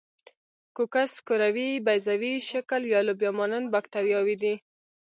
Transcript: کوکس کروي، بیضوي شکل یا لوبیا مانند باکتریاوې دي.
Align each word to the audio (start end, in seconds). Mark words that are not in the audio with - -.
کوکس 0.75 1.13
کروي، 1.27 1.69
بیضوي 1.85 2.33
شکل 2.51 2.81
یا 2.93 2.99
لوبیا 3.07 3.31
مانند 3.37 3.67
باکتریاوې 3.73 4.35
دي. 4.43 4.53